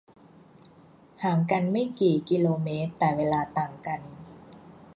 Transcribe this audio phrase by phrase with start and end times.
[1.23, 2.29] ห่างกันไม่กี่ ก
[2.65, 2.67] ม
[2.99, 4.01] แต่เวลาต่างกัน